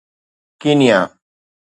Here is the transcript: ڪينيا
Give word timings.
ڪينيا 0.61 0.99